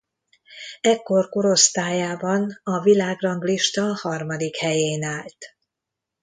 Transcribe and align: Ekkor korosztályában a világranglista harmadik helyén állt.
Ekkor 0.81 1.29
korosztályában 1.29 2.59
a 2.63 2.79
világranglista 2.81 3.93
harmadik 3.95 4.57
helyén 4.57 5.03
állt. 5.03 5.55